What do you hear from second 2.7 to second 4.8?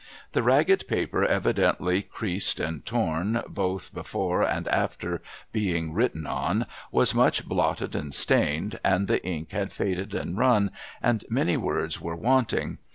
torn both before and